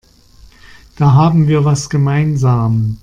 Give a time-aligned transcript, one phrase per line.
[0.95, 2.97] Da haben wir was gemeinsam.